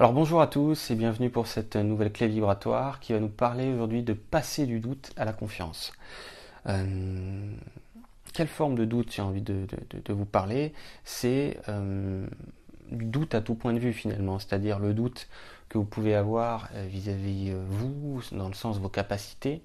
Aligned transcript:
Alors 0.00 0.14
bonjour 0.14 0.40
à 0.40 0.46
tous 0.46 0.90
et 0.90 0.94
bienvenue 0.94 1.28
pour 1.28 1.46
cette 1.46 1.76
nouvelle 1.76 2.10
clé 2.10 2.26
vibratoire 2.26 3.00
qui 3.00 3.12
va 3.12 3.20
nous 3.20 3.28
parler 3.28 3.70
aujourd'hui 3.70 4.02
de 4.02 4.14
passer 4.14 4.64
du 4.64 4.80
doute 4.80 5.12
à 5.18 5.26
la 5.26 5.34
confiance. 5.34 5.92
Euh, 6.68 7.52
quelle 8.32 8.46
forme 8.46 8.76
de 8.76 8.86
doute 8.86 9.12
j'ai 9.12 9.20
envie 9.20 9.42
de, 9.42 9.66
vous 10.08 10.24
parler? 10.24 10.72
C'est 11.04 11.60
euh, 11.68 12.26
du 12.90 13.04
doute 13.04 13.34
à 13.34 13.42
tout 13.42 13.54
point 13.54 13.74
de 13.74 13.78
vue 13.78 13.92
finalement, 13.92 14.38
c'est-à-dire 14.38 14.78
le 14.78 14.94
doute 14.94 15.28
que 15.68 15.76
vous 15.76 15.84
pouvez 15.84 16.14
avoir 16.14 16.70
euh, 16.76 16.86
vis-à-vis 16.88 17.52
vous, 17.68 18.22
dans 18.32 18.48
le 18.48 18.54
sens 18.54 18.78
vos 18.78 18.88
capacités, 18.88 19.60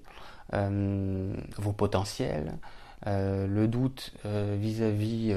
vos 0.52 1.72
potentiels, 1.72 2.58
le 3.06 3.66
doute 3.68 4.12
vis-à-vis 4.24 5.34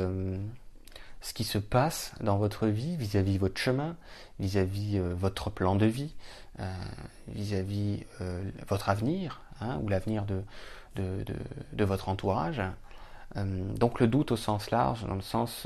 ce 1.21 1.33
qui 1.33 1.43
se 1.43 1.57
passe 1.57 2.13
dans 2.21 2.37
votre 2.37 2.67
vie, 2.67 2.95
vis-à-vis 2.95 3.37
votre 3.37 3.59
chemin, 3.59 3.95
vis-à-vis 4.39 4.97
euh, 4.97 5.13
votre 5.13 5.49
plan 5.49 5.75
de 5.75 5.85
vie, 5.85 6.15
euh, 6.59 6.73
vis-à-vis 7.27 8.05
euh, 8.21 8.41
votre 8.67 8.89
avenir, 8.89 9.41
hein, 9.59 9.79
ou 9.81 9.89
l'avenir 9.89 10.25
de, 10.25 10.43
de, 10.95 11.83
votre 11.83 12.09
entourage. 12.09 12.61
donc 13.35 13.99
le 13.99 14.07
doute 14.07 14.31
au 14.31 14.35
sens 14.35 14.69
large, 14.71 15.05
dans 15.05 15.15
le 15.15 15.21
sens 15.21 15.65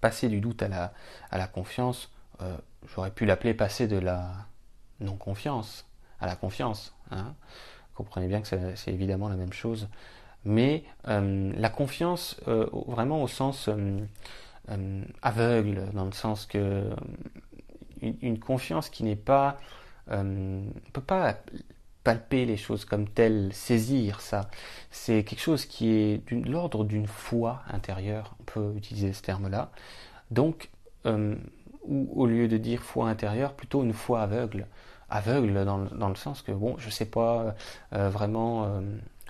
passer 0.00 0.28
du 0.28 0.40
doute 0.40 0.62
à 0.62 0.68
la, 0.68 0.92
à 1.30 1.36
la 1.36 1.46
confiance, 1.46 2.10
j'aurais 2.88 3.10
pu 3.10 3.26
l'appeler 3.26 3.52
passer 3.52 3.86
de 3.86 3.98
la 3.98 4.46
non-confiance 5.00 5.84
à 6.20 6.26
la 6.26 6.36
confiance. 6.36 6.94
Hein. 7.10 7.34
Comprenez 7.94 8.28
bien 8.28 8.40
que 8.40 8.48
c'est 8.48 8.92
évidemment 8.92 9.28
la 9.28 9.36
même 9.36 9.52
chose 9.52 9.88
mais 10.46 10.84
euh, 11.08 11.52
la 11.56 11.68
confiance 11.68 12.40
euh, 12.48 12.66
vraiment 12.86 13.22
au 13.22 13.28
sens 13.28 13.68
euh, 13.68 15.02
aveugle, 15.20 15.90
dans 15.92 16.04
le 16.06 16.12
sens 16.12 16.46
que 16.46 16.88
une, 18.00 18.38
confiance 18.38 18.88
qui 18.88 19.04
n'est 19.04 19.16
pas, 19.16 19.56
ne 20.10 20.70
peut 20.92 21.00
pas 21.00 21.36
palper 22.04 22.44
les 22.44 22.56
choses 22.56 22.84
comme 22.84 23.08
telles, 23.08 23.52
saisir 23.52 24.20
ça. 24.20 24.48
C'est 24.90 25.24
quelque 25.24 25.40
chose 25.40 25.66
qui 25.66 25.90
est 25.90 26.32
de 26.32 26.48
l'ordre 26.48 26.84
d'une 26.84 27.06
foi 27.06 27.62
intérieure, 27.68 28.36
on 28.40 28.44
peut 28.44 28.72
utiliser 28.76 29.12
ce 29.12 29.22
terme-là. 29.22 29.70
Donc, 30.30 30.70
ou 31.04 32.12
au 32.14 32.26
lieu 32.26 32.48
de 32.48 32.58
dire 32.58 32.82
foi 32.82 33.08
intérieure, 33.08 33.54
plutôt 33.54 33.82
une 33.82 33.94
foi 33.94 34.22
aveugle. 34.22 34.66
Aveugle 35.08 35.64
dans, 35.64 35.78
dans 35.78 36.08
le 36.08 36.16
sens 36.16 36.42
que, 36.42 36.52
bon, 36.52 36.76
je 36.78 36.86
ne 36.86 36.92
sais 36.92 37.06
pas 37.06 37.54
vraiment 37.90 38.80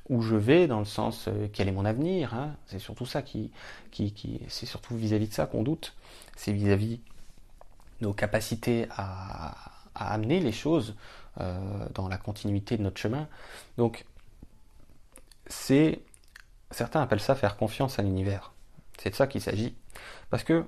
où 0.09 0.23
je 0.23 0.37
vais, 0.37 0.67
dans 0.67 0.79
le 0.79 0.85
sens 0.85 1.27
euh, 1.29 1.49
quel 1.53 1.69
est 1.69 1.73
mon 1.73 1.85
avenir. 1.85 2.35
Hein. 2.35 2.55
c'est 2.67 2.79
surtout 2.79 3.07
ça 3.07 3.23
qui, 3.23 3.51
c'est 4.48 4.67
surtout 4.67 4.97
vis-à-vis 4.97 5.29
de 5.29 5.35
ça 5.35 5.47
qu'on 5.47 5.63
doute. 5.63 5.95
C'est 6.37 6.53
vis-à-vis 6.53 7.01
nos 8.01 8.13
capacités 8.13 8.87
à, 8.91 9.55
à, 9.95 10.13
amener 10.13 10.41
les 10.41 10.53
choses 10.53 10.97
euh, 11.41 11.87
dans 11.95 12.09
la 12.09 12.19
continuité 12.19 12.77
de 12.77 12.83
notre 12.83 13.01
chemin. 13.01 13.29
Donc, 13.79 14.05
c'est 15.47 16.01
certains 16.70 17.01
appellent 17.01 17.20
ça 17.20 17.35
faire 17.35 17.57
confiance 17.57 17.98
à 17.98 18.03
l'univers. 18.03 18.53
C'est 18.98 19.11
de 19.11 19.15
ça 19.15 19.27
qu'il 19.27 19.41
s'agit, 19.41 19.77
parce 20.31 20.45
que 20.45 20.65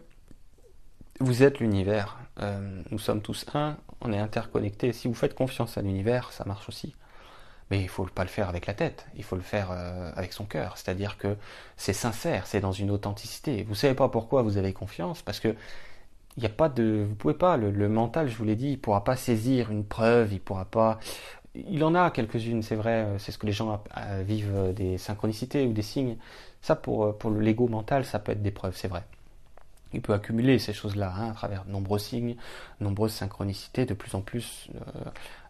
vous 1.21 1.43
êtes 1.43 1.61
l'univers. 1.61 2.19
Euh, 2.41 2.83
nous 2.91 2.99
sommes 2.99 3.23
tous 3.23 3.47
un. 3.55 3.77
On 4.01 4.13
est 4.13 4.19
interconnectés. 4.19 4.93
Si 4.93 5.09
vous 5.09 5.15
faites 5.15 5.35
confiance 5.35 5.77
à 5.77 5.83
l'univers, 5.83 6.33
ça 6.33 6.45
marche 6.45 6.69
aussi. 6.69 6.95
Mais 7.71 7.81
il 7.81 7.89
faut 7.89 8.05
pas 8.07 8.23
le 8.23 8.29
faire 8.29 8.49
avec 8.49 8.67
la 8.67 8.75
tête, 8.75 9.07
il 9.17 9.25
faut 9.25 9.37
le 9.37 9.43
faire 9.43 9.69
euh, 9.71 10.11
avec 10.17 10.33
son 10.33 10.45
cœur. 10.45 10.77
C'est-à-dire 10.77 11.19
que 11.19 11.37
c'est 11.77 11.93
sincère, 11.93 12.47
c'est 12.47 12.61
dans 12.61 12.73
une 12.73 12.91
authenticité. 12.91 13.63
Vous 13.65 13.71
ne 13.71 13.77
savez 13.77 13.95
pas 13.95 14.09
pourquoi 14.09 14.43
vous 14.43 14.57
avez 14.57 14.73
confiance, 14.73 15.23
parce 15.23 15.41
que 15.41 15.55
il 16.37 16.47
a 16.47 16.49
pas 16.49 16.69
de, 16.69 17.05
vous 17.09 17.15
pouvez 17.17 17.35
pas, 17.35 17.57
le, 17.57 17.89
mental, 17.89 18.29
je 18.29 18.37
vous 18.37 18.45
l'ai 18.45 18.57
dit, 18.57 18.71
il 18.71 18.81
pourra 18.81 19.03
pas 19.05 19.17
saisir 19.17 19.71
une 19.73 19.85
preuve, 19.85 20.33
il 20.33 20.41
pourra 20.41 20.65
pas, 20.67 21.01
il 21.55 21.83
en 21.85 21.95
a 21.95 22.11
quelques-unes, 22.11 22.63
c'est 22.63 22.77
vrai, 22.77 23.05
euh, 23.05 23.19
c'est 23.19 23.33
ce 23.33 23.39
que 23.39 23.47
les 23.47 23.53
gens 23.53 23.83
euh, 23.97 24.23
vivent 24.25 24.73
des 24.75 24.99
synchronicités 24.99 25.67
ou 25.67 25.73
des 25.73 25.83
signes. 25.83 26.17
Ça, 26.63 26.77
pour, 26.77 27.17
pour 27.19 27.31
l'ego 27.31 27.69
mental, 27.69 28.05
ça 28.05 28.19
peut 28.19 28.33
être 28.33 28.43
des 28.43 28.51
preuves, 28.51 28.77
c'est 28.77 28.89
vrai 28.89 29.05
il 29.93 30.03
peut 30.03 30.13
accumuler 30.13 30.59
ces 30.59 30.73
choses-là 30.73 31.13
hein, 31.17 31.31
à 31.31 31.33
travers 31.33 31.65
de 31.65 31.71
nombreux 31.71 31.99
signes, 31.99 32.37
nombreuses 32.81 33.13
synchronicités. 33.13 33.87
De 33.87 33.95
plus 33.95 34.15
en 34.15 34.21
plus, 34.21 34.69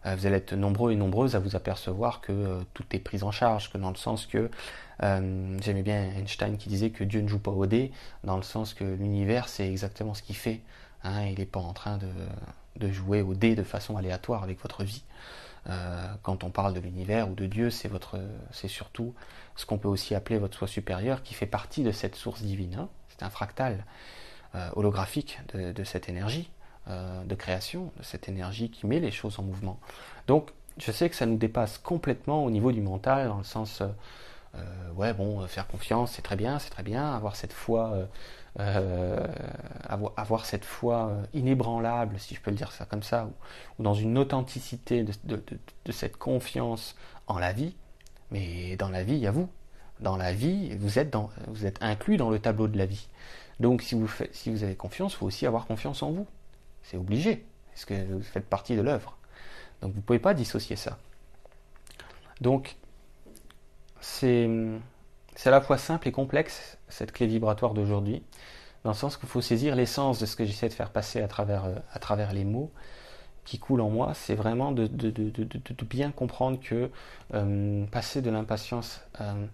euh, 0.05 0.15
vous 0.15 0.25
allez 0.25 0.37
être 0.37 0.53
nombreux 0.53 0.91
et 0.91 0.95
nombreuses 0.95 1.35
à 1.35 1.39
vous 1.39 1.55
apercevoir 1.55 2.21
que 2.21 2.31
euh, 2.31 2.61
tout 2.73 2.85
est 2.93 2.99
pris 2.99 3.23
en 3.23 3.31
charge, 3.31 3.71
que 3.71 3.77
dans 3.77 3.89
le 3.89 3.97
sens 3.97 4.25
que 4.25 4.49
euh, 5.03 5.57
j'aimais 5.61 5.83
bien 5.83 6.03
Einstein 6.17 6.57
qui 6.57 6.69
disait 6.69 6.89
que 6.89 7.03
Dieu 7.03 7.21
ne 7.21 7.27
joue 7.27 7.39
pas 7.39 7.51
au 7.51 7.65
dé, 7.65 7.91
dans 8.23 8.37
le 8.37 8.43
sens 8.43 8.73
que 8.73 8.83
l'univers 8.83 9.49
c'est 9.49 9.67
exactement 9.69 10.13
ce 10.13 10.21
qu'il 10.21 10.35
fait. 10.35 10.61
Hein, 11.03 11.25
il 11.25 11.39
n'est 11.39 11.45
pas 11.45 11.59
en 11.59 11.73
train 11.73 11.97
de, 11.97 12.91
jouer 12.91 13.21
au 13.21 13.33
dé 13.33 13.55
de 13.55 13.63
façon 13.63 13.97
aléatoire 13.97 14.43
avec 14.43 14.61
votre 14.61 14.83
vie. 14.83 15.03
quand 16.23 16.43
on 16.43 16.49
parle 16.49 16.73
de 16.73 16.79
l'univers 16.79 17.29
ou 17.29 17.35
de 17.35 17.45
Dieu, 17.45 17.69
c'est 17.69 17.89
votre, 17.89 18.17
c'est 18.51 18.69
surtout 18.69 19.13
ce 19.55 19.65
qu'on 19.65 19.77
peut 19.77 19.89
aussi 19.89 20.15
appeler 20.15 20.39
votre 20.39 20.57
soi 20.57 20.67
supérieur 20.67 21.21
qui 21.21 21.33
fait 21.33 21.45
partie 21.45 21.83
de 21.83 21.91
cette 21.91 22.15
source 22.15 22.41
divine. 22.41 22.75
Hein. 22.75 22.89
C'est 23.09 23.23
un 23.23 23.29
fractal. 23.29 23.83
Euh, 24.55 24.67
holographique 24.75 25.39
de, 25.53 25.83
cette 25.83 26.09
énergie 26.09 26.49
euh, 26.87 27.23
de 27.23 27.35
création, 27.35 27.91
de 27.97 28.03
cette 28.03 28.27
énergie 28.27 28.71
qui 28.71 28.87
met 28.87 28.99
les 28.99 29.11
choses 29.11 29.37
en 29.37 29.43
mouvement. 29.43 29.79
Donc, 30.25 30.49
je 30.79 30.91
sais 30.91 31.07
que 31.07 31.15
ça 31.15 31.27
nous 31.27 31.37
dépasse 31.37 31.77
complètement 31.77 32.43
au 32.43 32.49
niveau 32.49 32.71
du 32.71 32.81
mental, 32.81 33.27
dans 33.27 33.37
le 33.37 33.43
sens, 33.43 33.83
euh, 34.55 34.91
ouais, 34.95 35.13
bon, 35.13 35.45
faire 35.45 35.67
confiance, 35.67 36.13
c'est 36.13 36.23
très 36.23 36.35
bien, 36.35 36.57
c'est 36.57 36.71
très 36.71 36.81
bien, 36.81 37.13
avoir 37.13 37.35
cette 37.35 37.53
foi, 37.53 37.93
avoir, 40.17 40.45
cette 40.47 40.65
foi 40.65 41.15
inébranlable, 41.35 42.17
si 42.17 42.33
je 42.33 42.41
peux 42.41 42.49
le 42.49 42.57
dire 42.57 42.71
ça 42.71 42.85
comme 42.85 43.03
ça, 43.03 43.29
ou, 43.77 43.83
dans 43.83 43.93
une 43.93 44.17
authenticité 44.17 45.03
de, 45.03 45.91
cette 45.91 46.17
confiance 46.17 46.95
en 47.27 47.37
la 47.37 47.53
vie. 47.53 47.75
Mais 48.31 48.77
dans 48.77 48.89
la 48.89 49.03
vie, 49.03 49.13
il 49.13 49.19
y 49.19 49.27
a 49.27 49.31
vous. 49.31 49.47
Dans 49.99 50.17
la 50.17 50.33
vie, 50.33 50.75
vous 50.77 50.97
êtes, 50.97 51.15
vous 51.49 51.67
êtes 51.67 51.83
inclus 51.83 52.17
dans 52.17 52.31
le 52.31 52.39
tableau 52.39 52.67
de 52.67 52.79
la 52.79 52.87
vie. 52.87 53.09
Donc 53.59 53.81
si 53.81 53.95
vous, 53.95 54.63
avez 54.63 54.75
confiance, 54.75 55.13
il 55.13 55.17
faut 55.17 55.25
aussi 55.25 55.45
avoir 55.45 55.65
confiance 55.65 56.01
en 56.03 56.11
vous. 56.11 56.27
C'est 56.83 56.97
obligé, 56.97 57.45
parce 57.71 57.85
que 57.85 57.93
vous 58.13 58.21
faites 58.21 58.47
partie 58.47 58.75
de 58.75 58.81
l'œuvre. 58.81 59.17
Donc 59.81 59.91
vous 59.91 59.97
ne 59.97 60.03
pouvez 60.03 60.19
pas 60.19 60.33
dissocier 60.33 60.75
ça. 60.75 60.97
Donc 62.41 62.77
c'est 64.01 64.49
à 65.45 65.49
la 65.51 65.61
fois 65.61 65.77
simple 65.77 66.07
et 66.07 66.11
complexe, 66.11 66.77
cette 66.87 67.11
clé 67.11 67.27
vibratoire 67.27 67.73
d'aujourd'hui, 67.73 68.23
dans 68.83 68.91
le 68.91 68.95
sens 68.95 69.17
qu'il 69.17 69.27
faut 69.27 69.41
saisir 69.41 69.75
l'essence 69.75 70.19
de 70.19 70.25
ce 70.25 70.35
que 70.35 70.45
j'essaie 70.45 70.69
de 70.69 70.73
faire 70.73 70.91
passer 70.91 71.21
à 71.21 71.27
travers, 71.27 71.65
euh, 71.65 71.75
à 71.93 71.99
travers 71.99 72.33
les 72.33 72.45
mots 72.45 72.71
qui 73.45 73.59
coulent 73.59 73.81
en 73.81 73.89
moi, 73.89 74.13
c'est 74.13 74.35
vraiment 74.35 74.71
de, 74.71 74.85
de, 74.87 75.85
bien 75.85 76.11
comprendre 76.11 76.59
que 76.59 76.91
euh, 77.33 77.85
passer 77.87 78.21
de 78.21 78.29
l'impatience 78.29 79.01
euh, 79.21 79.45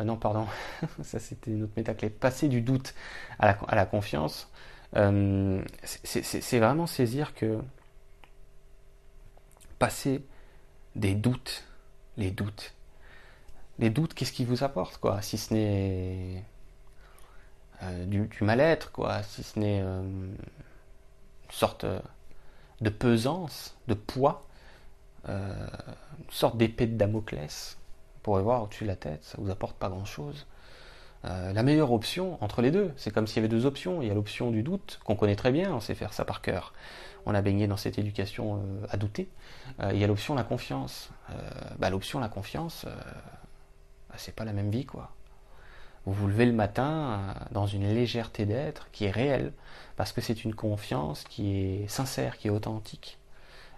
euh, 0.00 0.04
non, 0.04 0.16
pardon, 0.16 0.46
ça 1.02 1.18
c'était 1.18 1.50
une 1.50 1.64
autre 1.64 1.72
métaclé. 1.76 2.10
Passer 2.10 2.48
du 2.48 2.60
doute 2.60 2.94
à 3.38 3.56
la, 3.74 3.86
confiance, 3.86 4.50
euh, 4.96 5.62
c'est 5.84 6.58
vraiment 6.58 6.86
saisir 6.86 7.34
que 7.34 7.58
passer 9.78 10.24
des 10.96 11.14
doutes, 11.14 11.64
les 12.16 12.30
doutes, 12.30 12.74
les 13.78 13.90
doutes, 13.90 14.14
qu'est-ce 14.14 14.32
qu'ils 14.32 14.46
vous 14.46 14.64
apportent, 14.64 14.98
quoi, 14.98 15.22
si 15.22 15.38
ce 15.38 15.54
n'est 15.54 16.44
euh, 17.82 18.06
du, 18.06 18.28
mal-être, 18.40 18.90
quoi, 18.92 19.22
si 19.22 19.42
ce 19.42 19.58
n'est 19.58 19.80
une 19.80 20.36
sorte 21.50 21.86
de 22.80 22.90
pesance, 22.90 23.76
de 23.86 23.94
poids, 23.94 24.46
une 25.26 25.68
sorte 26.30 26.56
d'épée 26.56 26.86
de 26.86 26.96
Damoclès 26.96 27.77
pourrez 28.28 28.42
voir 28.42 28.62
au-dessus 28.62 28.84
de 28.84 28.88
la 28.88 28.96
tête, 28.96 29.24
ça 29.24 29.38
vous 29.40 29.50
apporte 29.50 29.78
pas 29.78 29.88
grand-chose. 29.88 30.46
Euh, 31.24 31.54
la 31.54 31.62
meilleure 31.62 31.92
option 31.92 32.36
entre 32.44 32.60
les 32.60 32.70
deux, 32.70 32.92
c'est 32.96 33.10
comme 33.10 33.26
s'il 33.26 33.36
y 33.36 33.38
avait 33.38 33.48
deux 33.48 33.64
options. 33.64 34.02
Il 34.02 34.08
y 34.08 34.10
a 34.10 34.14
l'option 34.14 34.50
du 34.50 34.62
doute, 34.62 35.00
qu'on 35.02 35.16
connaît 35.16 35.34
très 35.34 35.50
bien, 35.50 35.72
on 35.72 35.80
sait 35.80 35.94
faire 35.94 36.12
ça 36.12 36.26
par 36.26 36.42
cœur. 36.42 36.74
On 37.24 37.34
a 37.34 37.40
baigné 37.40 37.66
dans 37.66 37.78
cette 37.78 37.98
éducation 37.98 38.56
euh, 38.56 38.86
à 38.90 38.98
douter. 38.98 39.30
Euh, 39.80 39.92
il 39.94 39.98
y 39.98 40.04
a 40.04 40.06
l'option 40.06 40.34
la 40.34 40.44
confiance. 40.44 41.08
Bah, 41.78 41.88
l'option 41.88 42.20
la 42.20 42.28
confiance, 42.28 42.84
bah, 42.84 44.16
c'est 44.18 44.34
pas 44.34 44.44
la 44.44 44.52
même 44.52 44.70
vie, 44.70 44.84
quoi. 44.84 45.10
Vous 46.04 46.12
vous 46.12 46.28
levez 46.28 46.44
le 46.44 46.52
matin 46.52 47.34
dans 47.50 47.66
une 47.66 47.88
légèreté 47.94 48.44
d'être 48.44 48.90
qui 48.92 49.06
est 49.06 49.10
réelle, 49.10 49.52
parce 49.96 50.12
que 50.12 50.20
c'est 50.20 50.44
une 50.44 50.54
confiance 50.54 51.24
qui 51.24 51.56
est 51.56 51.88
sincère, 51.88 52.36
qui 52.36 52.48
est 52.48 52.50
authentique. 52.50 53.18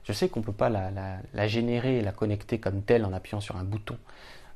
Je 0.05 0.13
sais 0.13 0.29
qu'on 0.29 0.41
ne 0.41 0.45
peut 0.45 0.53
pas 0.53 0.69
la, 0.69 0.91
la, 1.35 1.49
générer 1.49 2.01
la 2.01 2.13
connecter 2.13 2.59
comme 2.59 2.83
telle 2.83 3.05
en 3.05 3.13
appuyant 3.13 3.41
sur 3.41 3.57
un 3.57 3.65
bouton. 3.65 3.99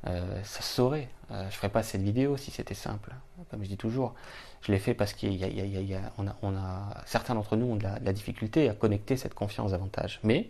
Euh, 0.07 0.43
ça 0.43 0.61
se 0.61 0.73
saurait. 0.73 1.09
Euh, 1.31 1.41
je 1.41 1.45
ne 1.45 1.51
ferais 1.51 1.69
pas 1.69 1.83
cette 1.83 2.01
vidéo 2.01 2.37
si 2.37 2.51
c'était 2.51 2.75
simple. 2.75 3.13
Comme 3.49 3.63
je 3.63 3.69
dis 3.69 3.77
toujours, 3.77 4.13
je 4.61 4.71
l'ai 4.71 4.79
fait 4.79 4.93
parce 4.93 5.13
qu'on 5.13 6.27
a, 6.27 6.35
on 6.41 6.55
a, 6.55 7.03
certains 7.05 7.33
d'entre 7.33 7.55
nous 7.55 7.65
ont 7.65 7.75
de 7.75 7.83
la, 7.83 8.13
difficulté 8.13 8.69
à 8.69 8.73
connecter 8.73 9.17
cette 9.17 9.33
confiance 9.33 9.71
davantage. 9.71 10.19
Mais 10.23 10.49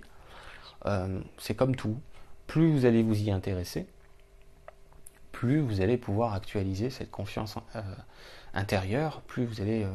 euh, 0.85 1.21
c'est 1.37 1.55
comme 1.55 1.75
tout. 1.75 1.97
Plus 2.47 2.71
vous 2.71 2.85
allez 2.85 3.01
vous 3.01 3.19
y 3.19 3.31
intéresser, 3.31 3.87
plus 5.31 5.59
vous 5.59 5.81
allez 5.81 5.97
pouvoir 5.97 6.33
actualiser 6.33 6.89
cette 6.89 7.09
confiance 7.09 7.55
intérieure, 8.53 9.21
plus 9.21 9.45
vous 9.45 9.61
allez 9.61 9.87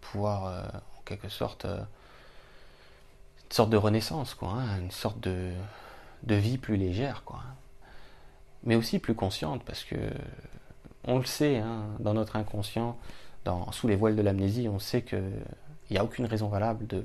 pouvoir 0.00 0.70
en 0.96 1.02
quelque 1.04 1.28
sorte 1.28 1.64
une 1.64 1.86
sorte 3.50 3.70
de 3.70 3.76
renaissance, 3.76 4.34
quoi, 4.34 4.50
hein, 4.50 4.78
une 4.78 4.92
sorte 4.92 5.18
de, 5.18 5.50
de 6.22 6.36
vie 6.36 6.56
plus 6.56 6.76
légère, 6.76 7.24
quoi 7.24 7.42
mais 8.64 8.76
aussi 8.76 8.98
plus 8.98 9.14
consciente, 9.14 9.62
parce 9.64 9.84
que 9.84 9.96
on 11.04 11.18
le 11.18 11.24
sait, 11.24 11.58
hein, 11.58 11.84
dans 11.98 12.14
notre 12.14 12.36
inconscient, 12.36 12.96
dans, 13.44 13.72
sous 13.72 13.88
les 13.88 13.96
voiles 13.96 14.16
de 14.16 14.22
l'amnésie, 14.22 14.68
on 14.68 14.78
sait 14.78 15.02
qu'il 15.02 15.42
n'y 15.90 15.98
a 15.98 16.04
aucune 16.04 16.26
raison 16.26 16.48
valable 16.48 16.86
de 16.86 17.04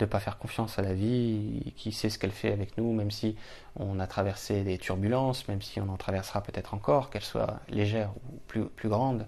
ne 0.00 0.06
pas 0.06 0.18
faire 0.18 0.38
confiance 0.38 0.78
à 0.78 0.82
la 0.82 0.94
vie, 0.94 1.72
qui 1.76 1.92
sait 1.92 2.10
ce 2.10 2.18
qu'elle 2.18 2.32
fait 2.32 2.52
avec 2.52 2.76
nous, 2.78 2.92
même 2.92 3.10
si 3.10 3.36
on 3.76 4.00
a 4.00 4.06
traversé 4.06 4.64
des 4.64 4.78
turbulences, 4.78 5.46
même 5.48 5.62
si 5.62 5.80
on 5.80 5.88
en 5.88 5.96
traversera 5.96 6.42
peut-être 6.42 6.74
encore, 6.74 7.10
qu'elles 7.10 7.22
soient 7.22 7.60
légères 7.68 8.10
ou 8.28 8.38
plus, 8.48 8.64
plus 8.64 8.88
grandes. 8.88 9.26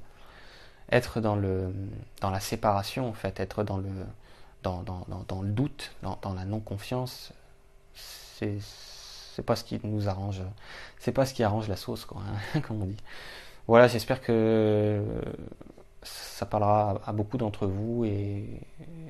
Être 0.90 1.20
dans, 1.20 1.36
le, 1.36 1.74
dans 2.20 2.30
la 2.30 2.40
séparation, 2.40 3.08
en 3.08 3.12
fait, 3.12 3.40
être 3.40 3.64
dans 3.64 3.78
le, 3.78 3.90
dans, 4.62 4.82
dans, 4.82 5.04
dans 5.28 5.42
le 5.42 5.50
doute, 5.50 5.92
dans, 6.02 6.34
la 6.34 6.44
non-confiance, 6.44 7.32
c'est 7.94 8.58
c'est 9.36 9.42
pas 9.42 9.54
ce 9.54 9.64
qui 9.64 9.78
nous 9.84 10.08
arrange. 10.08 10.40
C'est 10.98 11.12
pas 11.12 11.26
ce 11.26 11.34
qui 11.34 11.42
arrange 11.42 11.68
la 11.68 11.76
sauce, 11.76 12.06
quoi, 12.06 12.22
hein, 12.54 12.60
comme 12.66 12.80
on 12.80 12.86
dit. 12.86 12.96
Voilà, 13.68 13.86
j'espère 13.86 14.22
que 14.22 15.02
ça 16.02 16.46
parlera 16.46 17.02
à 17.04 17.12
beaucoup 17.12 17.36
d'entre 17.36 17.66
vous 17.66 18.06
et 18.06 18.62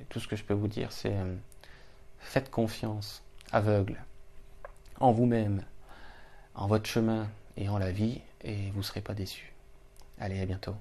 tout 0.09 0.19
ce 0.19 0.27
que 0.27 0.35
je 0.35 0.43
peux 0.43 0.55
vous 0.55 0.67
dire, 0.67 0.91
c'est 0.91 1.13
euh, 1.13 1.37
faites 2.19 2.51
confiance 2.51 3.23
aveugle 3.53 4.03
en 4.99 5.13
vous-même, 5.13 5.63
en 6.57 6.67
votre 6.67 6.87
chemin 6.87 7.29
et 7.57 7.69
en 7.69 7.79
la 7.79 7.93
vie, 7.93 8.21
et 8.43 8.71
vous 8.73 8.79
ne 8.79 8.85
serez 8.85 9.03
pas 9.03 9.15
déçus. 9.15 9.53
Allez, 10.19 10.41
à 10.41 10.47
bientôt. 10.47 10.75